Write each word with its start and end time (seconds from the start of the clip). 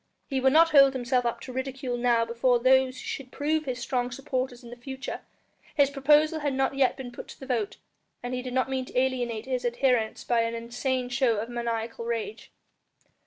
He 0.31 0.41
would 0.41 0.51
not 0.51 0.71
hold 0.71 0.93
himself 0.93 1.27
up 1.27 1.41
to 1.41 1.53
ridicule 1.53 1.95
now 1.95 2.25
before 2.25 2.57
those 2.57 2.95
who 2.97 3.03
should 3.05 3.31
prove 3.31 3.65
his 3.65 3.77
strong 3.77 4.09
supporters 4.09 4.63
in 4.63 4.71
the 4.71 4.75
future; 4.75 5.19
his 5.75 5.91
proposal 5.91 6.39
had 6.39 6.55
not 6.55 6.73
yet 6.73 6.97
been 6.97 7.11
put 7.11 7.27
to 7.27 7.39
the 7.39 7.45
vote, 7.45 7.77
and 8.23 8.33
he 8.33 8.41
did 8.41 8.55
not 8.55 8.67
mean 8.67 8.85
to 8.85 8.99
alienate 8.99 9.45
his 9.45 9.63
adherents 9.63 10.23
by 10.23 10.39
an 10.41 10.55
insane 10.55 11.09
show 11.09 11.37
of 11.37 11.49
maniacal 11.49 12.05
rage. 12.05 12.51